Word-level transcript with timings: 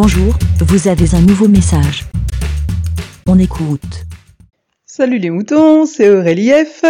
Bonjour, 0.00 0.32
vous 0.60 0.86
avez 0.86 1.16
un 1.16 1.20
nouveau 1.20 1.48
message. 1.48 2.04
On 3.26 3.36
écoute. 3.36 4.06
Salut 4.86 5.18
les 5.18 5.28
moutons, 5.28 5.86
c'est 5.86 6.08
Aurélie 6.08 6.52
F. 6.52 6.84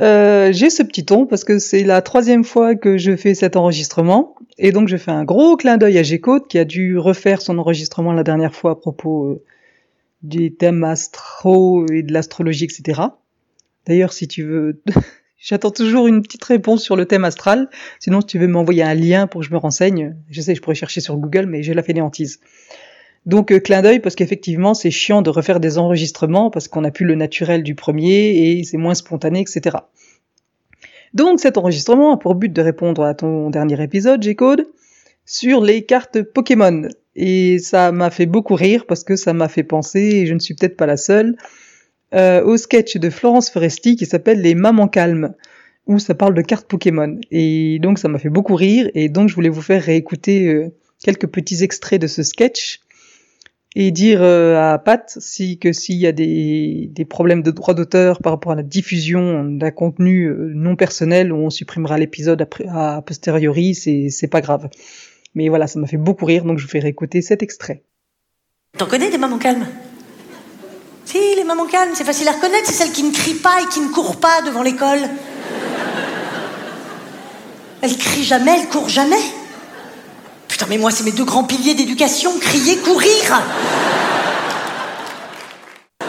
Euh, 0.00 0.50
j'ai 0.52 0.70
ce 0.70 0.82
petit 0.82 1.04
ton 1.04 1.24
parce 1.24 1.44
que 1.44 1.60
c'est 1.60 1.84
la 1.84 2.02
troisième 2.02 2.42
fois 2.42 2.74
que 2.74 2.98
je 2.98 3.14
fais 3.14 3.34
cet 3.34 3.54
enregistrement 3.54 4.34
et 4.58 4.72
donc 4.72 4.88
je 4.88 4.96
fais 4.96 5.12
un 5.12 5.22
gros 5.22 5.56
clin 5.56 5.76
d'œil 5.76 5.96
à 5.98 6.02
G-Code 6.02 6.48
qui 6.48 6.58
a 6.58 6.64
dû 6.64 6.98
refaire 6.98 7.40
son 7.40 7.58
enregistrement 7.58 8.12
la 8.12 8.24
dernière 8.24 8.56
fois 8.56 8.72
à 8.72 8.74
propos 8.74 9.26
euh, 9.26 9.44
des 10.24 10.52
thèmes 10.52 10.82
astro 10.82 11.86
et 11.92 12.02
de 12.02 12.12
l'astrologie, 12.12 12.64
etc. 12.64 13.02
D'ailleurs, 13.86 14.12
si 14.12 14.26
tu 14.26 14.42
veux, 14.42 14.82
j'attends 15.44 15.70
toujours 15.70 16.06
une 16.06 16.22
petite 16.22 16.42
réponse 16.42 16.82
sur 16.82 16.96
le 16.96 17.04
thème 17.04 17.24
astral. 17.24 17.68
Sinon, 18.00 18.20
si 18.22 18.26
tu 18.28 18.38
veux 18.38 18.48
m'envoyer 18.48 18.82
un 18.82 18.94
lien 18.94 19.26
pour 19.26 19.42
que 19.42 19.46
je 19.46 19.52
me 19.52 19.58
renseigne, 19.58 20.16
je 20.30 20.40
sais, 20.40 20.54
je 20.54 20.62
pourrais 20.62 20.74
chercher 20.74 21.00
sur 21.00 21.16
Google, 21.16 21.46
mais 21.46 21.62
j'ai 21.62 21.74
la 21.74 21.82
fainéantise. 21.82 22.40
Donc, 23.26 23.52
euh, 23.52 23.60
clin 23.60 23.82
d'œil 23.82 24.00
parce 24.00 24.14
qu'effectivement, 24.14 24.74
c'est 24.74 24.90
chiant 24.90 25.22
de 25.22 25.30
refaire 25.30 25.60
des 25.60 25.78
enregistrements 25.78 26.50
parce 26.50 26.66
qu'on 26.68 26.80
n'a 26.80 26.90
plus 26.90 27.06
le 27.06 27.14
naturel 27.14 27.62
du 27.62 27.74
premier 27.74 28.36
et 28.36 28.64
c'est 28.64 28.76
moins 28.76 28.94
spontané, 28.94 29.40
etc. 29.40 29.76
Donc, 31.12 31.40
cet 31.40 31.58
enregistrement 31.58 32.14
a 32.14 32.16
pour 32.16 32.34
but 32.34 32.52
de 32.52 32.62
répondre 32.62 33.04
à 33.04 33.14
ton 33.14 33.50
dernier 33.50 33.82
épisode, 33.82 34.22
G-Code, 34.22 34.66
sur 35.26 35.62
les 35.62 35.84
cartes 35.84 36.22
Pokémon. 36.22 36.88
Et 37.16 37.58
ça 37.60 37.92
m'a 37.92 38.10
fait 38.10 38.26
beaucoup 38.26 38.54
rire 38.54 38.86
parce 38.86 39.04
que 39.04 39.14
ça 39.14 39.32
m'a 39.32 39.48
fait 39.48 39.62
penser, 39.62 40.00
et 40.00 40.26
je 40.26 40.34
ne 40.34 40.40
suis 40.40 40.54
peut-être 40.54 40.76
pas 40.76 40.86
la 40.86 40.96
seule, 40.96 41.36
euh, 42.14 42.44
au 42.44 42.56
sketch 42.56 42.96
de 42.96 43.10
Florence 43.10 43.50
Foresti 43.50 43.96
qui 43.96 44.06
s'appelle 44.06 44.40
Les 44.40 44.54
Mamans 44.54 44.88
Calmes, 44.88 45.34
où 45.86 45.98
ça 45.98 46.14
parle 46.14 46.34
de 46.34 46.42
cartes 46.42 46.66
Pokémon. 46.66 47.18
Et 47.30 47.78
donc 47.80 47.98
ça 47.98 48.08
m'a 48.08 48.18
fait 48.18 48.28
beaucoup 48.28 48.54
rire, 48.54 48.90
et 48.94 49.08
donc 49.08 49.28
je 49.28 49.34
voulais 49.34 49.48
vous 49.48 49.62
faire 49.62 49.82
réécouter 49.82 50.48
euh, 50.48 50.72
quelques 51.02 51.26
petits 51.26 51.62
extraits 51.62 52.00
de 52.00 52.06
ce 52.06 52.22
sketch 52.22 52.80
et 53.76 53.90
dire 53.90 54.22
euh, 54.22 54.56
à 54.56 54.78
Pat 54.78 55.16
si 55.18 55.58
que 55.58 55.72
s'il 55.72 55.96
y 55.96 56.06
a 56.06 56.12
des, 56.12 56.88
des 56.92 57.04
problèmes 57.04 57.42
de 57.42 57.50
droit 57.50 57.74
d'auteur 57.74 58.20
par 58.20 58.32
rapport 58.32 58.52
à 58.52 58.54
la 58.54 58.62
diffusion 58.62 59.44
d'un 59.44 59.70
contenu 59.70 60.26
euh, 60.26 60.52
non 60.54 60.76
personnel 60.76 61.32
où 61.32 61.36
on 61.36 61.50
supprimera 61.50 61.98
l'épisode 61.98 62.46
a 62.68 63.02
posteriori, 63.02 63.74
c'est 63.74 64.08
c'est 64.10 64.28
pas 64.28 64.40
grave. 64.40 64.68
Mais 65.34 65.48
voilà, 65.48 65.66
ça 65.66 65.80
m'a 65.80 65.88
fait 65.88 65.96
beaucoup 65.96 66.26
rire, 66.26 66.44
donc 66.44 66.58
je 66.58 66.64
vous 66.64 66.70
fais 66.70 66.78
réécouter 66.78 67.20
cet 67.20 67.42
extrait. 67.42 67.82
T'en 68.78 68.86
connais 68.86 69.10
des 69.10 69.18
mamans 69.18 69.38
calmes? 69.38 69.66
Si, 71.04 71.18
les 71.36 71.44
mamans 71.44 71.66
calmes, 71.66 71.92
c'est 71.94 72.04
facile 72.04 72.28
à 72.28 72.32
reconnaître, 72.32 72.66
c'est 72.66 72.72
celles 72.72 72.92
qui 72.92 73.02
ne 73.02 73.12
crient 73.12 73.34
pas 73.34 73.60
et 73.60 73.66
qui 73.66 73.80
ne 73.80 73.88
courent 73.88 74.16
pas 74.16 74.42
devant 74.42 74.62
l'école. 74.62 75.08
Elles 77.82 77.96
crient 77.98 78.24
jamais, 78.24 78.60
elles 78.60 78.68
courent 78.68 78.88
jamais. 78.88 79.20
Putain, 80.48 80.66
mais 80.68 80.78
moi, 80.78 80.90
c'est 80.90 81.04
mes 81.04 81.12
deux 81.12 81.24
grands 81.24 81.44
piliers 81.44 81.74
d'éducation, 81.74 82.38
crier, 82.38 82.78
courir. 82.78 83.42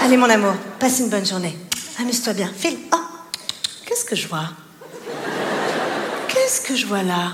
Allez, 0.02 0.18
mon 0.18 0.30
amour, 0.30 0.54
passe 0.80 1.00
une 1.00 1.10
bonne 1.10 1.26
journée. 1.26 1.58
Amuse-toi 2.00 2.34
bien. 2.34 2.52
File. 2.56 2.78
Oh, 2.94 2.98
qu'est-ce 3.86 4.06
que 4.06 4.16
je 4.16 4.28
vois? 4.28 4.50
Qu'est-ce 6.28 6.62
que 6.62 6.76
je 6.76 6.86
vois 6.86 7.04
là? 7.04 7.32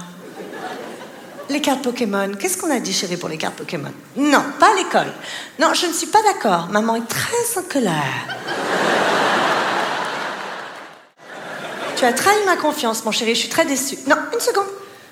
Les 1.52 1.61
cartes 1.61 1.83
Pokémon. 1.83 2.31
Qu'est-ce 2.39 2.57
qu'on 2.57 2.71
a 2.71 2.80
dit, 2.80 2.94
chérie, 2.94 3.17
pour 3.17 3.30
les 3.30 3.38
cartes 3.38 3.55
Pokémon? 3.55 3.91
Non, 4.16 4.44
pas 4.59 4.71
à 4.71 4.75
l'école. 4.75 5.13
Non, 5.59 5.73
je 5.73 5.85
ne 5.85 5.93
suis 5.93 6.08
pas 6.08 6.23
d'accord. 6.23 6.69
Maman 6.71 6.95
est 6.95 7.08
très 7.08 7.59
en 7.59 7.63
colère. 7.63 7.93
tu 11.97 12.05
as 12.05 12.13
trahi 12.13 12.38
ma 12.45 12.55
confiance, 12.55 13.05
mon 13.05 13.11
chéri. 13.11 13.35
Je 13.35 13.41
suis 13.41 13.49
très 13.49 13.66
déçue. 13.66 13.97
Non, 14.08 14.16
une 14.33 14.39
seconde. 14.39 14.66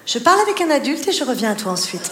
Je 0.05 0.17
parle 0.17 0.39
avec 0.41 0.59
un 0.61 0.69
adulte 0.71 1.07
et 1.07 1.11
je 1.11 1.23
reviens 1.23 1.51
à 1.51 1.55
toi 1.55 1.73
ensuite. 1.73 2.09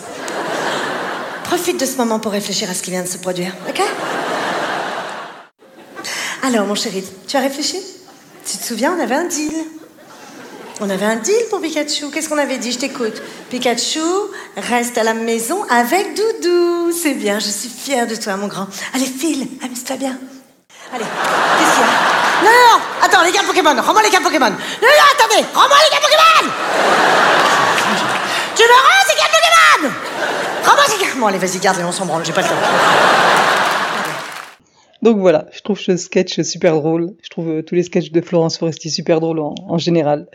Profite 1.45 1.79
de 1.79 1.85
ce 1.85 1.97
moment 1.97 2.19
pour 2.19 2.33
réfléchir 2.33 2.69
à 2.69 2.73
ce 2.73 2.83
qui 2.83 2.91
vient 2.91 3.03
de 3.03 3.07
se 3.07 3.17
produire, 3.17 3.53
ok? 3.69 3.81
Alors, 6.43 6.67
mon 6.67 6.75
chéri, 6.75 7.03
tu 7.27 7.37
as 7.37 7.39
réfléchi? 7.39 7.77
Tu 8.45 8.57
te 8.57 8.63
souviens, 8.63 8.93
on 8.95 9.01
avait 9.01 9.15
un 9.15 9.25
deal. 9.25 9.51
On 10.79 10.89
avait 10.91 11.05
un 11.05 11.15
deal 11.15 11.33
pour 11.49 11.59
Pikachu. 11.59 12.11
Qu'est-ce 12.11 12.29
qu'on 12.29 12.37
avait 12.37 12.59
dit? 12.59 12.71
Je 12.71 12.77
t'écoute. 12.77 13.19
Pikachu 13.49 13.99
reste 14.55 14.97
à 14.99 15.03
la 15.03 15.15
maison 15.15 15.63
avec 15.71 16.15
Doudou. 16.15 16.91
C'est 16.91 17.15
bien, 17.15 17.39
je 17.39 17.47
suis 17.47 17.69
fière 17.69 18.05
de 18.05 18.15
toi, 18.15 18.37
mon 18.37 18.47
grand. 18.47 18.67
Allez, 18.93 19.05
file, 19.05 19.47
amuse-toi 19.63 19.95
bien. 19.95 20.19
Allez, 20.93 21.03
qu'est-ce 21.03 21.71
qu'il 21.71 21.81
y 21.81 21.83
a? 21.83 22.43
Non, 22.43 22.51
non, 22.51 22.77
non 22.77 22.83
Attends, 23.01 23.23
les 23.23 23.31
cartes 23.31 23.47
Pokémon, 23.47 23.81
rends-moi 23.81 24.03
les 24.03 24.09
cartes 24.09 24.23
Pokémon. 24.23 24.49
Non, 24.49 24.55
non, 24.81 25.07
attendez, 25.15 25.45
rends-moi 25.53 25.77
les 25.83 25.89
cartes 25.89 26.03
Pokémon 26.03 26.53
Tu 28.55 28.61
me 28.61 28.67
rends 28.67 29.05
ces 29.07 29.15
cartes 29.15 29.31
Pokémon? 29.31 29.93
Rends-moi 30.63 30.83
ces. 30.87 31.19
Bon, 31.19 31.25
allez, 31.25 31.39
vas-y, 31.39 31.57
garde-les, 31.57 31.85
on 31.85 31.91
s'en 31.91 32.05
branle, 32.05 32.23
j'ai 32.23 32.33
pas 32.33 32.43
le 32.43 32.47
temps. 32.49 32.53
Donc 35.01 35.17
voilà, 35.17 35.45
je 35.51 35.61
trouve 35.61 35.79
ce 35.79 35.97
sketch 35.97 36.41
super 36.41 36.75
drôle. 36.75 37.15
Je 37.23 37.29
trouve 37.29 37.49
euh, 37.49 37.61
tous 37.63 37.75
les 37.75 37.83
sketchs 37.83 38.11
de 38.11 38.21
Florence 38.21 38.57
Foresti 38.57 38.91
super 38.91 39.19
drôles 39.19 39.39
en 39.39 39.77
général. 39.77 40.27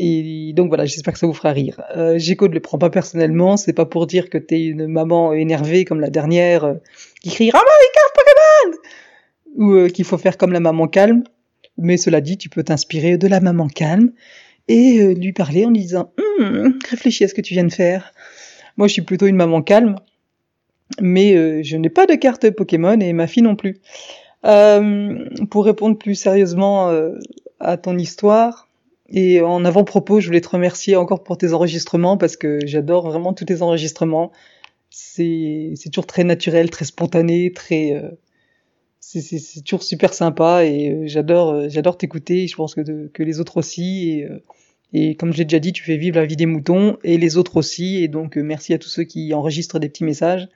Et 0.00 0.52
donc 0.54 0.68
voilà, 0.68 0.86
j'espère 0.86 1.12
que 1.12 1.18
ça 1.18 1.26
vous 1.26 1.34
fera 1.34 1.50
rire. 1.50 1.82
Euh, 1.96 2.18
Géco 2.18 2.46
ne 2.46 2.54
le 2.54 2.60
prend 2.60 2.78
pas 2.78 2.88
personnellement, 2.88 3.56
c'est 3.56 3.72
pas 3.72 3.84
pour 3.84 4.06
dire 4.06 4.30
que 4.30 4.38
t'es 4.38 4.64
une 4.64 4.86
maman 4.86 5.32
énervée 5.32 5.84
comme 5.84 6.00
la 6.00 6.08
dernière 6.08 6.64
euh, 6.64 6.74
qui 7.20 7.30
crie 7.30 7.46
les 7.46 7.50
cartes 7.50 8.14
Pokémon 8.14 8.78
ou 9.56 9.72
euh, 9.72 9.88
qu'il 9.88 10.04
faut 10.04 10.16
faire 10.16 10.38
comme 10.38 10.52
la 10.52 10.60
maman 10.60 10.86
calme. 10.86 11.24
Mais 11.78 11.96
cela 11.96 12.20
dit, 12.20 12.38
tu 12.38 12.48
peux 12.48 12.62
t'inspirer 12.62 13.18
de 13.18 13.26
la 13.26 13.40
maman 13.40 13.66
calme 13.66 14.12
et 14.68 15.00
euh, 15.00 15.14
lui 15.14 15.32
parler 15.32 15.64
en 15.64 15.70
lui 15.70 15.80
disant 15.80 16.12
hum, 16.38 16.78
réfléchis 16.88 17.24
à 17.24 17.28
ce 17.28 17.34
que 17.34 17.40
tu 17.40 17.54
viens 17.54 17.64
de 17.64 17.72
faire. 17.72 18.12
Moi, 18.76 18.86
je 18.86 18.92
suis 18.92 19.02
plutôt 19.02 19.26
une 19.26 19.36
maman 19.36 19.62
calme, 19.62 19.96
mais 21.00 21.34
euh, 21.34 21.62
je 21.64 21.76
n'ai 21.76 21.90
pas 21.90 22.06
de 22.06 22.14
carte 22.14 22.48
Pokémon 22.50 23.00
et 23.00 23.12
ma 23.12 23.26
fille 23.26 23.42
non 23.42 23.56
plus. 23.56 23.80
Euh, 24.44 25.24
pour 25.50 25.64
répondre 25.64 25.98
plus 25.98 26.14
sérieusement 26.14 26.90
euh, 26.90 27.18
à 27.58 27.76
ton 27.76 27.98
histoire, 27.98 28.67
et 29.10 29.40
en 29.40 29.64
avant-propos, 29.64 30.20
je 30.20 30.26
voulais 30.26 30.40
te 30.40 30.48
remercier 30.48 30.96
encore 30.96 31.22
pour 31.24 31.38
tes 31.38 31.52
enregistrements 31.52 32.16
parce 32.18 32.36
que 32.36 32.58
j'adore 32.66 33.08
vraiment 33.10 33.32
tous 33.32 33.44
tes 33.46 33.62
enregistrements. 33.62 34.32
C'est 34.90 35.74
toujours 35.92 36.06
très 36.06 36.24
naturel, 36.24 36.70
très 36.70 36.84
spontané, 36.84 37.52
très 37.52 37.92
euh, 37.94 38.10
c'est 39.00 39.62
toujours 39.64 39.82
super 39.82 40.12
sympa 40.14 40.64
et 40.64 40.90
euh, 40.92 41.02
j'adore 41.06 41.50
euh, 41.52 41.68
j'adore 41.68 41.96
t'écouter. 41.98 42.46
Je 42.48 42.56
pense 42.56 42.74
que 42.74 42.80
de- 42.82 43.10
que 43.14 43.22
les 43.22 43.40
autres 43.40 43.58
aussi 43.58 44.10
et 44.20 44.24
euh, 44.26 44.40
et 44.94 45.16
comme 45.16 45.32
je 45.32 45.38
l'ai 45.38 45.44
déjà 45.44 45.58
dit, 45.58 45.72
tu 45.74 45.82
fais 45.84 45.98
vivre 45.98 46.16
la 46.16 46.24
vie 46.26 46.36
des 46.36 46.46
moutons 46.46 46.96
et 47.04 47.18
les 47.18 47.36
autres 47.36 47.56
aussi. 47.58 48.02
Et 48.02 48.08
donc 48.08 48.36
merci 48.36 48.72
à 48.74 48.78
tous 48.78 48.88
ceux 48.88 49.04
qui 49.04 49.34
enregistrent 49.34 49.78
des 49.80 49.88
petits 49.90 50.04
messages 50.04 50.48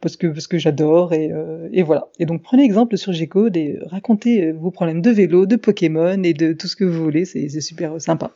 parce 0.00 0.16
que 0.16 0.26
parce 0.28 0.46
que 0.46 0.58
j'adore 0.58 1.12
et, 1.12 1.30
euh, 1.32 1.68
et 1.72 1.82
voilà. 1.82 2.08
Et 2.18 2.26
donc 2.26 2.42
prenez 2.42 2.64
exemple 2.64 2.96
sur 2.96 3.12
G-Code 3.12 3.56
et 3.56 3.78
racontez 3.86 4.44
euh, 4.46 4.52
vos 4.52 4.70
problèmes 4.70 5.02
de 5.02 5.10
vélo, 5.10 5.46
de 5.46 5.56
Pokémon 5.56 6.22
et 6.22 6.34
de 6.34 6.52
tout 6.52 6.66
ce 6.66 6.76
que 6.76 6.84
vous 6.84 7.02
voulez, 7.02 7.24
c'est 7.24 7.48
super 7.60 7.94
euh, 7.94 7.98
sympa. 7.98 8.32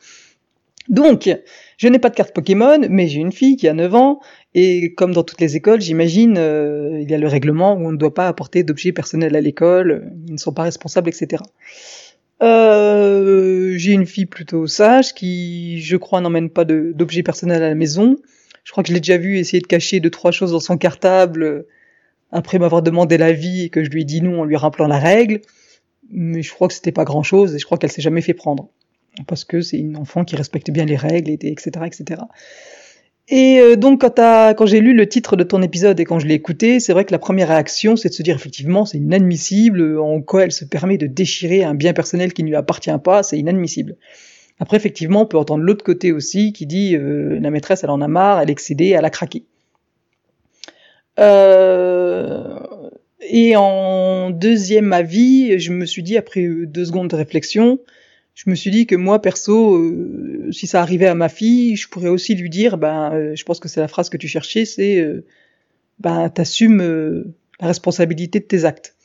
Donc, 0.88 1.30
je 1.78 1.88
n'ai 1.88 1.98
pas 1.98 2.10
de 2.10 2.14
carte 2.14 2.34
Pokémon, 2.34 2.78
mais 2.90 3.08
j'ai 3.08 3.20
une 3.20 3.32
fille 3.32 3.56
qui 3.56 3.68
a 3.68 3.72
9 3.72 3.94
ans, 3.94 4.20
et 4.54 4.94
comme 4.94 5.12
dans 5.12 5.22
toutes 5.22 5.40
les 5.40 5.56
écoles, 5.56 5.80
j'imagine, 5.80 6.36
euh, 6.36 6.98
il 7.00 7.10
y 7.10 7.14
a 7.14 7.18
le 7.18 7.26
règlement 7.26 7.74
où 7.74 7.86
on 7.86 7.92
ne 7.92 7.96
doit 7.96 8.12
pas 8.12 8.28
apporter 8.28 8.64
d'objets 8.64 8.92
personnels 8.92 9.34
à 9.34 9.40
l'école, 9.40 10.12
ils 10.26 10.34
ne 10.34 10.38
sont 10.38 10.52
pas 10.52 10.64
responsables, 10.64 11.08
etc. 11.08 11.42
Euh, 12.42 13.74
j'ai 13.76 13.92
une 13.92 14.06
fille 14.06 14.26
plutôt 14.26 14.66
sage 14.66 15.14
qui, 15.14 15.80
je 15.80 15.96
crois, 15.96 16.20
n'emmène 16.20 16.50
pas 16.50 16.64
d'objets 16.64 17.22
personnels 17.22 17.62
à 17.62 17.68
la 17.68 17.74
maison. 17.74 18.16
Je 18.64 18.72
crois 18.72 18.82
que 18.82 18.88
je 18.88 18.94
l'ai 18.94 19.00
déjà 19.00 19.18
vu 19.18 19.38
essayer 19.38 19.60
de 19.60 19.66
cacher 19.66 20.00
deux 20.00 20.10
trois 20.10 20.32
choses 20.32 20.52
dans 20.52 20.60
son 20.60 20.78
cartable 20.78 21.42
euh, 21.42 21.68
après 22.32 22.58
m'avoir 22.58 22.82
demandé 22.82 23.18
l'avis 23.18 23.64
et 23.64 23.68
que 23.68 23.84
je 23.84 23.90
lui 23.90 24.02
ai 24.02 24.04
dit 24.04 24.22
non 24.22 24.40
en 24.40 24.44
lui 24.44 24.56
rappelant 24.56 24.88
la 24.88 24.98
règle. 24.98 25.40
Mais 26.10 26.42
je 26.42 26.52
crois 26.52 26.68
que 26.68 26.74
c'était 26.74 26.92
pas 26.92 27.04
grand 27.04 27.22
chose 27.22 27.54
et 27.54 27.58
je 27.58 27.64
crois 27.64 27.78
qu'elle 27.78 27.92
s'est 27.92 28.02
jamais 28.02 28.22
fait 28.22 28.34
prendre 28.34 28.68
parce 29.26 29.44
que 29.44 29.60
c'est 29.60 29.78
une 29.78 29.96
enfant 29.96 30.24
qui 30.24 30.34
respecte 30.34 30.70
bien 30.70 30.84
les 30.84 30.96
règles 30.96 31.30
et 31.30 31.34
etc 31.34 31.70
etc. 31.86 32.22
Et 33.28 33.58
euh, 33.60 33.76
donc 33.76 34.00
quand, 34.00 34.14
quand 34.54 34.66
j'ai 34.66 34.80
lu 34.80 34.92
le 34.94 35.08
titre 35.08 35.36
de 35.36 35.44
ton 35.44 35.62
épisode 35.62 35.98
et 36.00 36.04
quand 36.04 36.18
je 36.18 36.26
l'ai 36.26 36.34
écouté, 36.34 36.80
c'est 36.80 36.92
vrai 36.92 37.04
que 37.04 37.12
la 37.12 37.18
première 37.18 37.48
réaction 37.48 37.96
c'est 37.96 38.08
de 38.08 38.14
se 38.14 38.22
dire 38.22 38.34
effectivement 38.34 38.84
c'est 38.84 38.98
inadmissible, 38.98 39.98
en 39.98 40.20
quoi 40.20 40.44
elle 40.44 40.52
se 40.52 40.64
permet 40.64 40.98
de 40.98 41.06
déchirer 41.06 41.64
un 41.64 41.74
bien 41.74 41.92
personnel 41.94 42.32
qui 42.32 42.42
ne 42.42 42.48
lui 42.48 42.56
appartient 42.56 42.90
pas, 43.02 43.22
c'est 43.22 43.38
inadmissible. 43.38 43.96
Après 44.60 44.76
effectivement 44.76 45.22
on 45.22 45.26
peut 45.26 45.38
entendre 45.38 45.64
l'autre 45.64 45.84
côté 45.84 46.12
aussi 46.12 46.52
qui 46.52 46.66
dit 46.66 46.96
euh, 46.96 47.38
la 47.40 47.50
maîtresse 47.50 47.84
elle 47.84 47.90
en 47.90 48.00
a 48.00 48.08
marre, 48.08 48.40
elle 48.40 48.50
est 48.50 48.52
excédée, 48.52 48.88
elle 48.88 49.04
a 49.04 49.10
craqué. 49.10 49.44
Euh, 51.18 52.58
et 53.20 53.56
en 53.56 54.30
deuxième 54.30 54.92
avis, 54.92 55.58
je 55.58 55.72
me 55.72 55.86
suis 55.86 56.02
dit 56.02 56.16
après 56.16 56.42
euh, 56.42 56.66
deux 56.66 56.84
secondes 56.86 57.08
de 57.08 57.16
réflexion, 57.16 57.80
je 58.34 58.50
me 58.50 58.54
suis 58.54 58.70
dit 58.70 58.86
que 58.86 58.96
moi 58.96 59.22
perso, 59.22 59.76
euh, 59.76 60.50
si 60.50 60.66
ça 60.66 60.80
arrivait 60.82 61.06
à 61.06 61.14
ma 61.14 61.28
fille, 61.28 61.76
je 61.76 61.88
pourrais 61.88 62.08
aussi 62.08 62.34
lui 62.34 62.50
dire, 62.50 62.78
ben, 62.78 63.34
je 63.34 63.44
pense 63.44 63.60
que 63.60 63.68
c'est 63.68 63.80
la 63.80 63.88
phrase 63.88 64.10
que 64.10 64.16
tu 64.16 64.28
cherchais, 64.28 64.64
c'est, 64.64 65.06
ben, 66.00 66.28
t'assumes 66.28 67.24
la 67.60 67.66
responsabilité 67.68 68.40
de 68.40 68.44
tes 68.44 68.64
actes. 68.64 68.96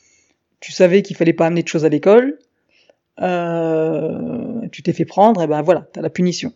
Tu 0.58 0.72
savais 0.72 1.02
qu'il 1.02 1.16
fallait 1.16 1.32
pas 1.32 1.46
amener 1.46 1.62
de 1.62 1.68
choses 1.68 1.84
à 1.84 1.88
l'école, 1.88 2.38
euh, 3.20 4.66
tu 4.72 4.82
t'es 4.82 4.92
fait 4.92 5.04
prendre, 5.04 5.42
et 5.42 5.46
ben 5.46 5.62
voilà, 5.62 5.86
t'as 5.92 6.00
la 6.00 6.10
punition. 6.10 6.52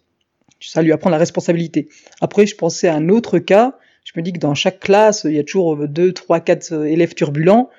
Ça 0.60 0.82
lui 0.82 0.92
apprend 0.92 1.10
la 1.10 1.18
responsabilité. 1.18 1.88
Après, 2.20 2.46
je 2.46 2.56
pensais 2.56 2.88
à 2.88 2.94
un 2.94 3.08
autre 3.08 3.38
cas, 3.38 3.76
je 4.04 4.12
me 4.16 4.22
dis 4.22 4.32
que 4.32 4.38
dans 4.38 4.54
chaque 4.54 4.80
classe, 4.80 5.24
il 5.24 5.34
y 5.34 5.38
a 5.38 5.44
toujours 5.44 5.88
deux, 5.88 6.12
trois, 6.12 6.40
quatre 6.40 6.86
élèves 6.86 7.14
turbulents 7.14 7.70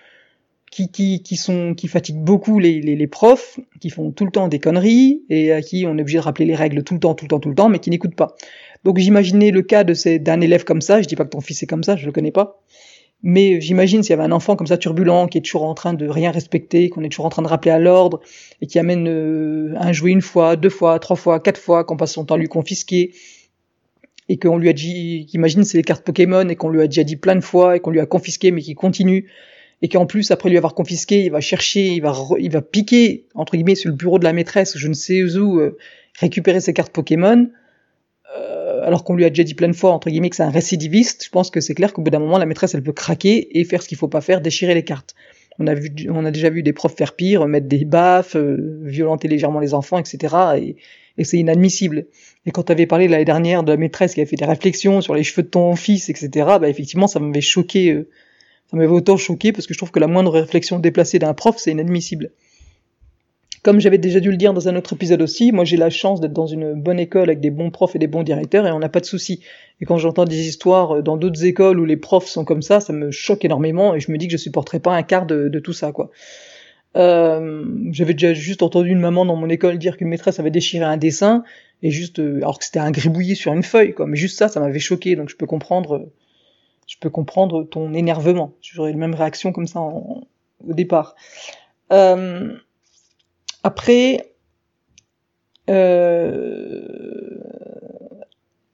qui, 0.72 0.90
qui, 0.90 1.24
qui, 1.24 1.38
sont, 1.38 1.74
qui 1.74 1.88
fatiguent 1.88 2.24
beaucoup 2.24 2.60
les, 2.60 2.82
les, 2.82 2.96
les, 2.96 3.08
profs, 3.08 3.60
qui 3.80 3.90
font 3.90 4.12
tout 4.12 4.26
le 4.26 4.32
temps 4.32 4.48
des 4.48 4.60
conneries 4.60 5.24
et 5.30 5.54
à 5.54 5.62
qui 5.62 5.86
on 5.88 5.98
est 5.98 6.02
obligé 6.02 6.18
de 6.18 6.24
rappeler 6.24 6.46
les 6.46 6.56
règles 6.56 6.84
tout 6.84 6.96
le 6.96 7.00
temps, 7.00 7.16
tout 7.16 7.26
le 7.26 7.30
temps, 7.30 7.40
tout 7.40 7.50
le 7.50 7.56
temps, 7.56 7.70
mais 7.70 7.80
qui 7.80 7.90
n'écoutent 7.90 8.16
pas. 8.16 8.36
Donc 8.84 8.98
j'imaginais 8.98 9.52
le 9.52 9.62
cas 9.62 9.84
de 9.84 10.18
d'un 10.18 10.42
élève 10.42 10.64
comme 10.64 10.82
ça. 10.82 11.02
Je 11.02 11.08
dis 11.08 11.16
pas 11.16 11.24
que 11.24 11.30
ton 11.30 11.42
fils 11.42 11.64
est 11.64 11.68
comme 11.68 11.84
ça, 11.84 11.96
je 11.96 12.06
le 12.06 12.12
connais 12.12 12.32
pas. 12.32 12.62
Mais 13.24 13.60
j'imagine 13.60 14.04
s'il 14.04 14.12
y 14.12 14.14
avait 14.14 14.24
un 14.24 14.32
enfant 14.32 14.56
comme 14.56 14.68
ça 14.68 14.78
turbulent, 14.78 15.28
qui 15.28 15.40
est 15.40 15.42
toujours 15.42 15.64
en 15.64 15.74
train 15.74 15.94
de 15.94 16.08
rien 16.08 16.32
respecter, 16.32 16.90
qu'on 16.90 17.04
est 17.04 17.10
toujours 17.10 17.26
en 17.26 17.30
train 17.30 17.42
de 17.42 17.48
rappeler 17.48 17.72
à 17.72 17.80
l'ordre, 17.80 18.22
et 18.62 18.68
qui 18.68 18.78
amène 18.78 19.08
euh, 19.08 19.74
un 19.78 19.92
jouet 19.94 20.12
une 20.12 20.22
fois, 20.22 20.56
deux 20.56 20.70
fois, 20.70 21.00
trois 21.00 21.16
fois, 21.16 21.40
quatre 21.40 21.60
fois, 21.60 21.84
qu'on 21.84 21.98
passe 21.98 22.14
son 22.14 22.26
temps 22.26 22.36
à 22.36 22.38
lui 22.38 22.48
confisquer, 22.48 23.14
et 24.30 24.38
qu'on 24.38 24.58
lui 24.58 24.70
a 24.70 24.74
dit, 24.74 25.28
qu'imagine 25.30 25.64
c'est 25.64 25.78
les 25.78 25.84
cartes 25.84 26.04
Pokémon, 26.04 26.48
et 26.50 26.56
qu'on 26.56 26.70
lui 26.70 26.82
a 26.82 26.88
déjà 26.88 27.04
dit 27.04 27.16
plein 27.16 27.36
de 27.36 27.42
fois, 27.42 27.76
et 27.76 27.80
qu'on 27.80 27.92
lui 27.92 28.00
a 28.00 28.06
confisqué, 28.06 28.52
mais 28.52 28.62
qui 28.62 28.76
continue, 28.76 29.28
et 29.82 29.90
qu'en 29.90 30.06
plus, 30.06 30.32
après 30.32 30.50
lui 30.50 30.58
avoir 30.58 30.76
confisqué, 30.76 31.26
il 31.26 31.32
va 31.32 31.42
chercher, 31.42 31.88
il 31.88 32.02
va, 32.02 32.14
il 32.40 32.52
va 32.52 32.62
piquer, 32.62 33.26
entre 33.34 33.56
guillemets, 33.56 33.76
sur 33.76 33.90
le 33.90 33.96
bureau 33.96 34.20
de 34.20 34.24
la 34.24 34.34
maîtresse, 34.34 34.78
je 34.78 34.88
ne 34.88 34.94
sais 34.94 35.24
où, 35.38 35.60
euh, 35.60 35.78
récupérer 36.20 36.62
ses 36.62 36.74
cartes 36.74 36.94
Pokémon, 36.94 37.50
alors 38.86 39.04
qu'on 39.04 39.16
lui 39.16 39.26
a 39.26 39.30
déjà 39.30 39.44
dit 39.44 39.56
plein 39.56 39.68
de 39.68 39.74
fois, 39.74 39.92
entre 39.92 40.10
guillemets, 40.10 40.30
que 40.30 40.36
c'est 40.36 40.44
un 40.44 40.50
récidiviste, 40.50 41.26
je 41.26 41.30
pense 41.30 41.50
que 41.50 41.60
c'est 41.60 41.74
clair 41.74 41.92
qu'au 41.92 42.02
bout 42.02 42.12
d'un 42.12 42.20
moment, 42.20 42.38
la 42.38 42.46
maîtresse, 42.46 42.76
elle 42.76 42.84
peut 42.84 42.94
craquer 42.94 43.60
et 43.60 43.64
faire 43.64 43.82
ce 43.82 43.88
qu'il 43.88 43.98
faut 43.98 44.08
pas 44.08 44.22
faire, 44.22 44.42
déchirer 44.42 44.74
les 44.74 44.84
cartes. 44.84 45.16
On 45.58 45.68
a, 45.68 45.74
vu, 45.74 45.90
on 46.10 46.26
a 46.26 46.32
déjà 46.32 46.50
vu 46.50 46.64
des 46.64 46.74
profs 46.74 46.96
faire 46.96 47.16
pire, 47.16 47.48
mettre 47.48 47.68
des 47.68 47.86
baffes, 47.86 48.36
euh, 48.36 48.80
violenter 48.84 49.28
légèrement 49.28 49.60
les 49.60 49.74
enfants, 49.74 49.98
etc. 49.98 50.36
Et, 50.58 50.76
et 51.18 51.24
c'est 51.24 51.38
inadmissible. 51.38 52.08
Et 52.46 52.52
quand 52.52 52.64
tu 52.64 52.72
avais 52.72 52.86
parlé 52.86 53.08
l'année 53.08 53.26
dernière 53.26 53.64
de 53.64 53.72
la 53.72 53.78
maîtresse 53.78 54.14
qui 54.14 54.20
avait 54.20 54.30
fait 54.30 54.36
des 54.36 54.46
réflexions 54.46 55.02
sur 55.02 55.16
les 55.16 55.24
cheveux 55.24 55.44
de 55.44 55.48
ton 55.48 55.76
fils, 55.76 56.10
etc., 56.10 56.30
bah 56.60 56.68
effectivement, 56.68 57.08
ça 57.08 57.20
m'avait 57.20 57.42
choqué 57.42 58.06
ça 58.70 58.78
m'avait 58.78 58.92
autant 58.92 59.18
choqué 59.18 59.52
parce 59.52 59.68
que 59.68 59.74
je 59.74 59.78
trouve 59.78 59.92
que 59.92 60.00
la 60.00 60.08
moindre 60.08 60.32
réflexion 60.32 60.80
déplacée 60.80 61.20
d'un 61.20 61.34
prof, 61.34 61.56
c'est 61.58 61.72
inadmissible. 61.72 62.32
Comme 63.66 63.80
j'avais 63.80 63.98
déjà 63.98 64.20
dû 64.20 64.30
le 64.30 64.38
dire 64.38 64.54
dans 64.54 64.68
un 64.68 64.76
autre 64.76 64.94
épisode 64.94 65.24
aussi, 65.24 65.52
moi 65.52 65.66
j'ai 65.66 65.76
la 65.76 65.90
chance 65.90 66.22
d'être 66.22 66.34
dans 66.34 66.46
une 66.46 66.76
bonne 66.76 67.00
école 67.00 67.30
avec 67.30 67.40
des 67.40 67.50
bons 67.50 67.72
profs 67.72 67.96
et 67.96 67.98
des 67.98 68.06
bons 68.06 68.22
directeurs 68.22 68.68
et 68.68 68.72
on 68.72 68.78
n'a 68.78 68.90
pas 68.90 69.00
de 69.00 69.08
soucis. 69.08 69.42
Et 69.82 69.86
quand 69.86 69.98
j'entends 69.98 70.26
des 70.26 70.48
histoires 70.48 71.02
dans 71.02 71.18
d'autres 71.18 71.46
écoles 71.46 71.80
où 71.80 71.86
les 71.86 71.98
profs 71.98 72.28
sont 72.28 72.46
comme 72.46 72.62
ça, 72.62 72.80
ça 72.80 72.94
me 72.94 73.10
choque 73.10 73.44
énormément 73.44 73.96
et 73.96 74.00
je 74.00 74.12
me 74.12 74.20
dis 74.20 74.28
que 74.28 74.34
je 74.34 74.38
supporterai 74.38 74.80
pas 74.80 74.94
un 74.94 75.02
quart 75.02 75.26
de, 75.26 75.50
tout 75.58 75.74
ça, 75.74 75.92
quoi. 75.92 76.12
Euh, 76.96 77.66
j'avais 77.90 78.14
déjà 78.14 78.36
juste 78.36 78.62
entendu 78.62 78.92
une 78.92 79.00
maman 79.00 79.26
dans 79.26 79.36
mon 79.36 79.50
école 79.50 79.80
dire 79.80 79.98
qu'une 79.98 80.10
maîtresse 80.10 80.40
avait 80.40 80.52
déchiré 80.52 80.86
un 80.86 80.98
dessin 80.98 81.44
et 81.82 81.90
juste 81.90 82.20
euh, 82.20 82.38
alors 82.38 82.60
que 82.60 82.66
c'était 82.66 82.78
un 82.78 82.92
gribouillis 82.92 83.36
sur 83.36 83.52
une 83.52 83.64
feuille 83.64 83.94
quoi 83.96 84.06
mais 84.08 84.16
juste 84.16 84.38
ça 84.38 84.48
ça 84.48 84.62
m'avait 84.62 84.80
choqué 84.80 85.18
donc 85.18 85.28
je 85.28 85.36
peux 85.36 85.46
comprendre 85.46 86.10
je 86.88 86.96
peux 87.02 87.10
comprendre 87.10 87.64
ton 87.64 87.94
énervement. 87.96 88.54
J'aurais 88.62 88.92
la 88.92 88.98
même 88.98 89.16
réaction 89.16 89.52
comme 89.52 89.68
ça 89.68 89.82
au 89.82 90.24
départ. 90.74 91.16
Euh, 91.92 92.56
après, 93.66 94.30
euh, 95.72 96.86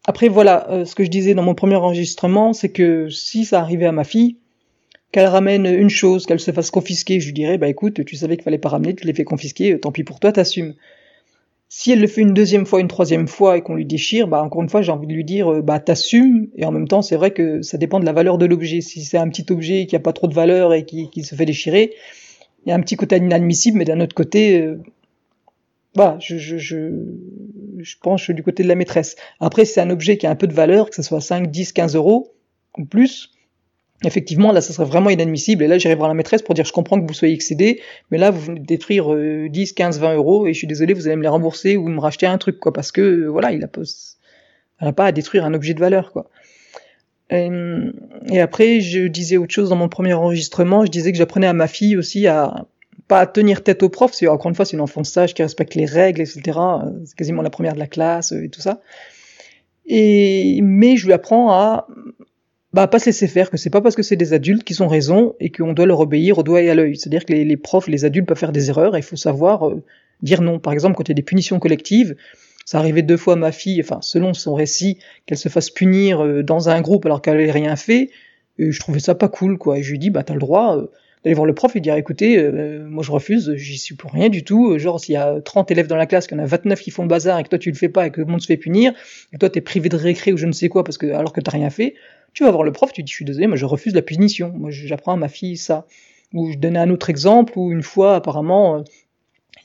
après 0.06 0.28
voilà, 0.28 0.70
euh, 0.70 0.84
ce 0.84 0.96
que 0.96 1.06
je 1.06 1.10
disais 1.10 1.34
dans 1.34 1.44
mon 1.44 1.56
premier 1.56 1.78
enregistrement, 1.78 2.52
c'est 2.52 2.74
que 2.74 3.08
si 3.10 3.46
ça 3.46 3.62
arrivait 3.62 3.86
à 3.86 3.94
ma 3.94 4.04
fille, 4.04 4.36
qu'elle 5.14 5.28
ramène 5.28 5.66
une 5.66 5.90
chose, 5.90 6.26
qu'elle 6.26 6.42
se 6.42 6.52
fasse 6.52 6.72
confisquer, 6.72 7.22
je 7.22 7.28
lui 7.28 7.34
dirais, 7.34 7.58
bah 7.58 7.70
écoute, 7.70 8.04
tu 8.04 8.18
savais 8.18 8.36
qu'il 8.36 8.44
fallait 8.44 8.58
pas 8.58 8.68
ramener, 8.68 8.94
tu 8.94 9.08
l'as 9.08 9.14
fait 9.14 9.24
confisquer, 9.24 9.80
tant 9.80 9.94
pis 9.94 10.04
pour 10.04 10.20
toi, 10.20 10.34
t'assumes. 10.34 10.74
Si 11.70 11.94
elle 11.94 12.02
le 12.02 12.08
fait 12.08 12.20
une 12.20 12.34
deuxième 12.34 12.66
fois, 12.66 12.82
une 12.82 12.90
troisième 12.90 13.30
fois 13.30 13.56
et 13.58 13.62
qu'on 13.62 13.76
lui 13.76 13.86
déchire, 13.86 14.28
bah 14.28 14.44
encore 14.44 14.62
une 14.62 14.68
fois, 14.68 14.82
j'ai 14.82 14.92
envie 14.92 15.08
de 15.08 15.14
lui 15.14 15.24
dire, 15.24 15.54
euh, 15.54 15.62
bah 15.62 15.80
t'assumes. 15.80 16.50
Et 16.58 16.66
en 16.66 16.74
même 16.74 16.90
temps, 16.90 17.02
c'est 17.02 17.16
vrai 17.16 17.32
que 17.32 17.62
ça 17.62 17.78
dépend 17.78 18.02
de 18.02 18.06
la 18.06 18.12
valeur 18.12 18.38
de 18.38 18.46
l'objet. 18.46 18.82
Si 18.82 19.06
c'est 19.06 19.18
un 19.18 19.30
petit 19.30 19.46
objet 19.54 19.86
qui 19.86 19.96
a 19.96 20.02
pas 20.02 20.12
trop 20.12 20.28
de 20.28 20.34
valeur 20.34 20.74
et 20.74 20.84
qui 20.84 21.24
se 21.24 21.34
fait 21.34 21.46
déchirer, 21.46 21.94
il 22.66 22.70
y 22.70 22.72
a 22.72 22.76
un 22.76 22.82
petit 22.82 22.96
côté 22.96 23.18
inadmissible, 23.18 23.78
mais 23.78 23.86
d'un 23.86 24.00
autre 24.00 24.16
côté, 24.16 24.62
euh, 24.62 24.78
bah, 25.96 26.18
je, 26.20 26.38
je, 26.38 26.58
je, 26.58 26.90
je 27.80 27.96
penche 28.02 28.30
du 28.32 28.44
côté 28.44 28.64
de 28.64 28.68
la 28.68 28.76
maîtresse. 28.76 29.16
Après, 29.40 29.66
c'est 29.66 29.82
un 29.82 29.90
objet 29.90 30.18
qui 30.18 30.28
a 30.28 30.30
un 30.30 30.36
peu 30.36 30.48
de 30.48 30.54
valeur, 30.54 30.90
que 30.90 30.96
ce 30.96 31.02
soit 31.02 31.22
5, 31.22 31.50
10, 31.50 31.74
15 31.74 31.96
euros 31.96 32.34
ou 32.78 32.86
plus, 32.86 33.32
effectivement, 34.04 34.52
là, 34.52 34.62
ça 34.62 34.74
serait 34.74 34.88
vraiment 34.88 35.10
inadmissible. 35.10 35.64
Et 35.64 35.68
là, 35.68 35.78
j'irai 35.78 35.96
voir 35.96 36.08
la 36.08 36.14
maîtresse 36.14 36.42
pour 36.42 36.56
dire, 36.56 36.66
je 36.66 36.72
comprends 36.72 37.00
que 37.00 37.08
vous 37.08 37.14
soyez 37.14 37.34
excédé, 37.34 37.82
mais 38.10 38.18
là, 38.18 38.32
vous 38.32 38.40
venez 38.40 38.60
de 38.60 38.66
détruire 38.66 39.14
10, 39.50 39.74
15, 39.74 40.00
20 40.00 40.16
euros, 40.16 40.48
et 40.48 40.54
je 40.54 40.58
suis 40.58 40.68
désolé, 40.68 40.94
vous 40.94 41.08
allez 41.08 41.16
me 41.16 41.24
les 41.24 41.28
rembourser 41.28 41.78
ou 41.78 41.88
me 41.88 42.00
racheter 42.00 42.26
un 42.26 42.38
truc, 42.38 42.60
quoi, 42.60 42.74
parce 42.74 42.92
que, 42.92 43.02
euh, 43.02 43.28
voilà, 43.28 43.52
il 43.52 43.64
a 43.64 43.68
pas, 43.68 43.82
elle 44.80 44.88
n'a 44.88 44.94
pas 44.94 45.06
à 45.06 45.12
détruire 45.12 45.46
un 45.46 45.54
objet 45.54 45.74
de 45.74 45.80
valeur, 45.80 46.12
quoi. 46.12 46.30
Et, 47.32 48.40
après, 48.40 48.82
je 48.82 49.08
disais 49.08 49.38
autre 49.38 49.54
chose 49.54 49.70
dans 49.70 49.76
mon 49.78 49.88
premier 49.88 50.14
enregistrement, 50.14 50.86
je 50.86 50.92
disais 50.92 51.12
que 51.12 51.18
j'apprenais 51.18 51.48
à 51.48 51.54
ma 51.54 51.68
fille 51.68 51.96
aussi 51.96 52.28
à 52.28 52.66
pas 53.08 53.26
tenir 53.26 53.64
tête 53.64 53.84
au 53.84 53.90
prof, 53.90 54.12
c'est 54.14 54.28
encore 54.28 54.50
une 54.50 54.56
fois, 54.56 54.66
c'est 54.66 54.76
une 54.76 54.82
enfant 54.82 55.04
sage 55.04 55.34
qui 55.34 55.42
respecte 55.42 55.76
les 55.76 55.86
règles, 55.86 56.22
etc. 56.22 56.42
C'est 57.06 57.16
quasiment 57.16 57.42
la 57.42 57.50
première 57.50 57.74
de 57.74 57.80
la 57.80 57.88
classe 57.88 58.32
et 58.32 58.50
tout 58.50 58.62
ça. 58.62 58.82
Et, 59.86 60.60
mais 60.62 60.98
je 60.98 61.08
lui 61.08 61.14
apprends 61.14 61.52
à 61.52 61.88
bah 62.74 62.88
pas 62.88 63.00
se 63.00 63.08
laisser 63.08 63.28
faire, 63.28 63.50
que 63.50 63.58
c'est 63.58 63.70
pas 63.70 63.82
parce 63.82 63.96
que 63.96 64.04
c'est 64.04 64.16
des 64.16 64.32
adultes 64.32 64.64
qui 64.64 64.82
ont 64.82 64.88
raison 64.88 65.36
et 65.42 65.52
qu'on 65.52 65.74
doit 65.74 65.86
leur 65.86 66.00
obéir 66.00 66.38
au 66.38 66.44
doigt 66.44 66.62
et 66.62 66.70
à 66.70 66.76
l'œil. 66.76 66.96
C'est-à-dire 66.96 67.26
que 67.26 67.34
les, 67.34 67.58
profs, 67.58 67.88
les 67.88 68.06
adultes 68.06 68.28
peuvent 68.28 68.38
faire 68.38 68.54
des 68.54 68.70
erreurs 68.70 68.96
et 68.96 69.00
il 69.00 69.04
faut 69.04 69.18
savoir 69.18 69.68
euh, 69.68 69.84
dire 70.22 70.42
non. 70.42 70.60
Par 70.60 70.72
exemple, 70.72 70.96
quand 70.96 71.04
il 71.04 71.12
y 71.12 71.12
a 71.12 71.16
des 71.16 71.22
punitions 71.22 71.60
collectives, 71.60 72.16
ça 72.66 72.80
arrivait 72.80 73.02
deux 73.02 73.18
fois 73.18 73.34
à 73.34 73.38
ma 73.38 73.52
fille, 73.52 73.82
enfin 73.82 74.00
selon 74.02 74.34
son 74.34 74.54
récit, 74.54 75.00
qu'elle 75.26 75.38
se 75.38 75.50
fasse 75.50 75.70
punir 75.70 76.24
euh, 76.24 76.44
dans 76.44 76.70
un 76.70 76.82
groupe 76.82 77.06
alors 77.06 77.22
qu'elle 77.22 77.38
n'avait 77.38 77.52
rien 77.52 77.76
fait. 77.76 78.10
Et 78.60 78.72
je 78.72 78.80
trouvais 78.80 79.00
ça 79.00 79.16
pas 79.16 79.30
cool, 79.30 79.58
quoi. 79.58 79.80
Et 79.80 79.84
je 79.84 79.92
lui 79.92 80.00
dis, 80.00 80.10
bah 80.10 80.24
t'as 80.24 80.34
le 80.34 80.40
droit 80.40 80.78
euh, 80.78 80.88
d'aller 81.24 81.34
voir 81.34 81.46
le 81.46 81.54
prof 81.54 81.76
et 81.76 81.80
dire, 81.80 81.96
écoutez, 81.96 82.50
moi 82.88 83.04
je 83.04 83.12
refuse, 83.12 83.54
j'y 83.56 83.78
suis 83.78 83.96
pour 83.96 84.12
rien 84.12 84.30
du 84.30 84.44
tout. 84.44 84.78
Genre 84.78 85.00
s'il 85.00 85.14
y 85.14 85.18
a 85.18 85.40
30 85.40 85.70
élèves 85.72 85.88
dans 85.88 85.96
la 85.96 86.06
classe, 86.06 86.28
qu'il 86.28 86.38
y 86.38 86.42
en 86.42 86.44
a 86.44 86.48
29 86.48 86.80
qui 86.82 86.92
font 86.92 87.04
le 87.04 87.08
bazar 87.08 87.40
et 87.40 87.44
que 87.44 87.50
toi 87.50 87.60
tu 87.60 87.70
le 87.70 87.78
fais 87.78 87.90
pas 87.90 88.08
et 88.08 88.12
que 88.12 88.22
le 88.22 88.26
monde 88.26 88.42
se 88.42 88.48
fait 88.48 88.58
punir, 88.58 88.94
et 89.34 89.38
toi 89.38 89.50
t'es 89.50 89.62
privé 89.62 89.90
de 89.90 89.98
récré 89.98 90.34
ou 90.34 90.38
je 90.38 90.48
ne 90.48 90.52
sais 90.52 90.68
quoi 90.68 90.84
parce 90.84 90.98
que 90.98 91.08
alors 91.12 91.32
que 91.32 91.40
t'as 91.40 91.52
rien 91.52 91.70
fait, 91.70 91.94
tu 92.34 92.44
vas 92.44 92.52
voir 92.52 92.64
le 92.64 92.72
prof, 92.72 92.92
tu 92.94 93.04
dis 93.04 93.12
je 93.12 93.16
suis 93.16 93.26
désolé, 93.26 93.48
moi 93.48 93.58
je 93.58 93.66
refuse 93.66 93.94
la 93.94 94.02
punition, 94.02 94.54
moi 94.56 94.72
j'apprends 94.72 95.14
à 95.14 95.18
ma 95.18 95.28
fille 95.28 95.58
ça. 95.58 95.86
Ou 96.34 96.52
je 96.52 96.58
donnais 96.58 96.80
un 96.80 96.90
autre 96.90 97.10
exemple 97.10 97.54
où 97.58 97.72
une 97.72 97.84
fois 97.84 98.16
apparemment 98.16 98.78
euh, 98.78 98.84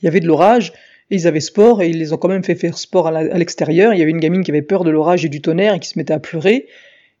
il 0.01 0.05
y 0.05 0.07
avait 0.07 0.19
de 0.19 0.27
l'orage 0.27 0.73
et 1.09 1.15
ils 1.15 1.27
avaient 1.27 1.39
sport 1.39 1.81
et 1.81 1.89
ils 1.89 1.97
les 1.97 2.13
ont 2.13 2.17
quand 2.17 2.27
même 2.27 2.43
fait 2.43 2.55
faire 2.55 2.77
sport 2.77 3.07
à 3.07 3.23
l'extérieur. 3.23 3.93
Il 3.93 3.99
y 3.99 4.01
avait 4.01 4.11
une 4.11 4.19
gamine 4.19 4.43
qui 4.43 4.51
avait 4.51 4.61
peur 4.61 4.83
de 4.83 4.89
l'orage 4.89 5.25
et 5.25 5.29
du 5.29 5.41
tonnerre 5.41 5.73
et 5.73 5.79
qui 5.79 5.87
se 5.87 5.97
mettait 5.97 6.13
à 6.13 6.19
pleurer 6.19 6.67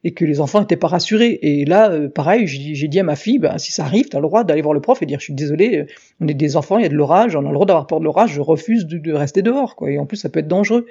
et 0.03 0.11
que 0.13 0.25
les 0.25 0.39
enfants 0.39 0.59
n'étaient 0.59 0.77
pas 0.77 0.87
rassurés. 0.87 1.39
Et 1.41 1.65
là, 1.65 1.91
euh, 1.91 2.07
pareil, 2.07 2.47
j'ai 2.47 2.87
dit 2.87 2.99
à 2.99 3.03
ma 3.03 3.15
fille, 3.15 3.39
ben, 3.39 3.57
si 3.57 3.71
ça 3.71 3.83
arrive, 3.83 4.09
tu 4.09 4.15
as 4.15 4.19
le 4.19 4.27
droit 4.27 4.43
d'aller 4.43 4.61
voir 4.61 4.73
le 4.73 4.81
prof 4.81 5.01
et 5.01 5.05
dire, 5.05 5.19
je 5.19 5.25
suis 5.25 5.33
désolé, 5.33 5.77
euh, 5.77 5.85
on 6.21 6.27
est 6.27 6.33
des 6.33 6.55
enfants, 6.55 6.77
il 6.77 6.83
y 6.83 6.85
a 6.85 6.89
de 6.89 6.95
l'orage, 6.95 7.35
on 7.35 7.39
a 7.39 7.47
le 7.47 7.53
droit 7.53 7.65
d'avoir 7.65 7.87
peur 7.87 7.99
de 7.99 8.05
l'orage, 8.05 8.31
je 8.31 8.41
refuse 8.41 8.85
de, 8.85 9.13
rester 9.13 9.41
dehors. 9.41 9.75
Quoi. 9.75 9.91
Et 9.91 9.97
en 9.97 10.05
plus, 10.05 10.17
ça 10.17 10.29
peut 10.29 10.39
être 10.39 10.47
dangereux. 10.47 10.85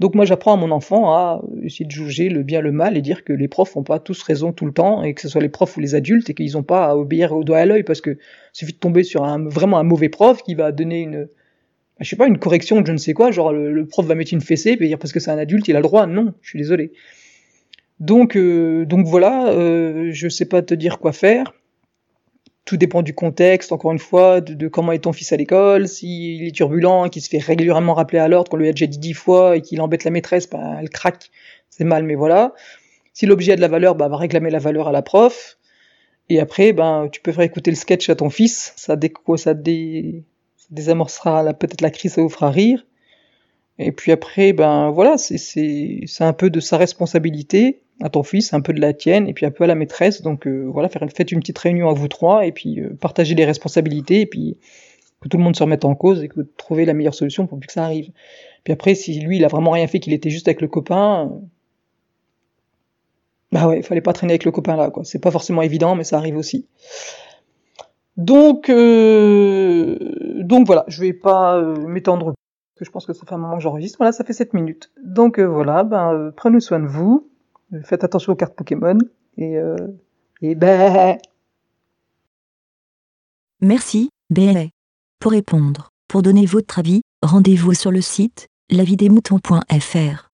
Donc 0.00 0.16
moi 0.16 0.24
j'apprends 0.24 0.54
à 0.54 0.56
mon 0.56 0.72
enfant 0.72 1.12
à 1.12 1.42
essayer 1.62 1.84
de 1.84 1.90
juger 1.90 2.28
le 2.28 2.42
bien 2.42 2.60
le 2.60 2.72
mal 2.72 2.96
et 2.96 3.02
dire 3.02 3.22
que 3.22 3.32
les 3.32 3.46
profs 3.46 3.76
n'ont 3.76 3.84
pas 3.84 4.00
tous 4.00 4.20
raison 4.22 4.50
tout 4.50 4.66
le 4.66 4.72
temps 4.72 5.04
et 5.04 5.14
que 5.14 5.20
ce 5.20 5.28
soit 5.28 5.42
les 5.42 5.50
profs 5.50 5.76
ou 5.76 5.80
les 5.80 5.94
adultes 5.94 6.28
et 6.28 6.34
qu'ils 6.34 6.54
n'ont 6.54 6.64
pas 6.64 6.86
à 6.86 6.96
obéir 6.96 7.32
au 7.32 7.44
doigt 7.44 7.58
à 7.58 7.66
l'œil 7.66 7.84
parce 7.84 8.00
que 8.00 8.18
suffit 8.52 8.72
de 8.72 8.78
tomber 8.78 9.04
sur 9.04 9.22
un 9.22 9.46
vraiment 9.46 9.78
un 9.78 9.84
mauvais 9.84 10.08
prof 10.08 10.42
qui 10.42 10.54
va 10.54 10.72
donner 10.72 11.02
une 11.02 11.28
je 12.00 12.08
sais 12.08 12.16
pas 12.16 12.26
une 12.26 12.38
correction 12.38 12.80
de 12.80 12.86
je 12.86 12.92
ne 12.92 12.96
sais 12.96 13.14
quoi 13.14 13.30
genre 13.30 13.52
le, 13.52 13.86
prof 13.86 14.06
va 14.06 14.14
mettre 14.14 14.32
une 14.32 14.40
fessée 14.40 14.76
et 14.78 14.86
dire 14.86 14.98
parce 14.98 15.12
que 15.12 15.20
c'est 15.20 15.30
un 15.30 15.38
adulte 15.38 15.68
il 15.68 15.76
a 15.76 15.78
le 15.78 15.84
droit. 15.84 16.06
Non 16.06 16.34
je 16.42 16.50
suis 16.50 16.58
désolé. 16.58 16.92
Donc 18.00 18.36
euh, 18.36 18.84
donc 18.84 19.06
voilà 19.06 19.48
euh, 19.48 20.10
je 20.12 20.28
sais 20.28 20.46
pas 20.46 20.62
te 20.62 20.74
dire 20.74 20.98
quoi 20.98 21.12
faire. 21.12 21.54
Tout 22.64 22.76
dépend 22.76 23.02
du 23.02 23.12
contexte, 23.12 23.72
encore 23.72 23.90
une 23.90 23.98
fois, 23.98 24.40
de, 24.40 24.68
comment 24.68 24.92
est 24.92 25.00
ton 25.00 25.12
fils 25.12 25.32
à 25.32 25.36
l'école, 25.36 25.88
s'il 25.88 26.46
est 26.46 26.52
turbulent, 26.52 27.08
qu'il 27.10 27.20
se 27.20 27.28
fait 27.28 27.38
régulièrement 27.38 27.92
rappeler 27.92 28.20
à 28.20 28.28
l'ordre, 28.28 28.48
qu'on 28.50 28.56
lui 28.56 28.68
a 28.68 28.70
déjà 28.70 28.86
dit 28.86 28.98
dix 28.98 29.14
fois 29.14 29.56
et 29.56 29.62
qu'il 29.62 29.80
embête 29.80 30.04
la 30.04 30.12
maîtresse, 30.12 30.48
bah, 30.48 30.76
elle 30.80 30.88
craque, 30.88 31.32
c'est 31.70 31.82
mal, 31.82 32.04
mais 32.04 32.14
voilà. 32.14 32.54
Si 33.14 33.26
l'objet 33.26 33.52
a 33.52 33.56
de 33.56 33.60
la 33.60 33.66
valeur, 33.68 33.96
bah, 33.96 34.06
va 34.06 34.16
réclamer 34.16 34.48
la 34.48 34.60
valeur 34.60 34.86
à 34.86 34.92
la 34.92 35.02
prof. 35.02 35.58
Et 36.28 36.38
après, 36.38 36.72
ben, 36.72 37.08
tu 37.10 37.20
peux 37.20 37.32
faire 37.32 37.42
écouter 37.42 37.72
le 37.72 37.76
sketch 37.76 38.08
à 38.08 38.14
ton 38.14 38.30
fils, 38.30 38.72
ça, 38.76 38.94
déco, 38.94 39.36
ça, 39.36 39.54
dé, 39.54 40.24
désamorcera 40.70 41.52
peut-être 41.54 41.80
la 41.80 41.90
crise, 41.90 42.14
ça 42.14 42.22
vous 42.22 42.28
fera 42.28 42.50
rire. 42.50 42.84
Et 43.78 43.92
puis 43.92 44.12
après, 44.12 44.52
ben 44.52 44.90
voilà, 44.90 45.16
c'est 45.18 46.06
un 46.20 46.32
peu 46.32 46.50
de 46.50 46.60
sa 46.60 46.76
responsabilité 46.76 47.80
à 48.00 48.10
ton 48.10 48.22
fils, 48.22 48.52
un 48.52 48.60
peu 48.60 48.72
de 48.72 48.80
la 48.80 48.92
tienne, 48.92 49.28
et 49.28 49.34
puis 49.34 49.46
un 49.46 49.50
peu 49.50 49.64
à 49.64 49.66
la 49.66 49.74
maîtresse. 49.74 50.22
Donc 50.22 50.46
euh, 50.46 50.68
voilà, 50.72 50.88
faire, 50.88 51.06
faites 51.14 51.32
une 51.32 51.40
petite 51.40 51.58
réunion 51.58 51.88
à 51.88 51.92
vous 51.92 52.08
trois, 52.08 52.46
et 52.46 52.52
puis 52.52 52.80
euh, 52.80 52.96
partagez 53.00 53.34
les 53.34 53.44
responsabilités, 53.44 54.22
et 54.22 54.26
puis 54.26 54.56
que 55.20 55.28
tout 55.28 55.36
le 55.36 55.44
monde 55.44 55.56
se 55.56 55.62
remette 55.62 55.84
en 55.84 55.94
cause, 55.94 56.22
et 56.22 56.28
que 56.28 56.34
vous 56.36 56.46
trouvez 56.56 56.84
la 56.84 56.94
meilleure 56.94 57.14
solution 57.14 57.46
pour 57.46 57.60
que 57.60 57.72
ça 57.72 57.84
arrive. 57.84 58.10
Puis 58.64 58.72
après, 58.72 58.94
si 58.94 59.18
lui, 59.20 59.36
il 59.38 59.44
a 59.44 59.48
vraiment 59.48 59.70
rien 59.70 59.86
fait, 59.86 60.00
qu'il 60.00 60.12
était 60.12 60.30
juste 60.30 60.48
avec 60.48 60.60
le 60.60 60.68
copain, 60.68 61.32
bah 63.52 63.68
ouais, 63.68 63.78
il 63.78 63.82
fallait 63.82 64.00
pas 64.00 64.12
traîner 64.12 64.32
avec 64.32 64.44
le 64.44 64.50
copain 64.50 64.76
là, 64.76 64.90
quoi. 64.90 65.04
C'est 65.04 65.18
pas 65.20 65.30
forcément 65.30 65.62
évident, 65.62 65.94
mais 65.94 66.04
ça 66.04 66.16
arrive 66.16 66.36
aussi. 66.36 66.66
Donc, 68.16 68.68
euh, 68.68 69.96
donc 70.42 70.66
voilà, 70.66 70.84
je 70.88 71.00
vais 71.00 71.12
pas 71.12 71.56
euh, 71.56 71.76
m'étendre, 71.86 72.34
que 72.76 72.84
je 72.84 72.90
pense 72.90 73.06
que 73.06 73.12
ça 73.12 73.24
fait 73.26 73.34
un 73.34 73.38
moment 73.38 73.56
que 73.56 73.62
j'enregistre. 73.62 73.98
Voilà, 73.98 74.12
ça 74.12 74.24
fait 74.24 74.32
7 74.32 74.54
minutes. 74.54 74.90
Donc 75.02 75.38
euh, 75.38 75.44
voilà, 75.44 75.84
ben, 75.84 76.12
euh, 76.12 76.30
prenez 76.30 76.60
soin 76.60 76.80
de 76.80 76.86
vous, 76.86 77.30
faites 77.84 78.04
attention 78.04 78.32
aux 78.32 78.36
cartes 78.36 78.54
Pokémon, 78.54 78.98
et, 79.38 79.56
euh, 79.56 79.76
et 80.42 80.54
ben... 80.54 81.18
Merci, 83.60 84.10
BLA. 84.30 84.66
Pour 85.20 85.32
répondre, 85.32 85.90
pour 86.08 86.22
donner 86.22 86.46
votre 86.46 86.80
avis, 86.80 87.02
rendez-vous 87.22 87.74
sur 87.74 87.92
le 87.92 88.00
site 88.00 88.48
lavidemouton.fr. 88.70 90.31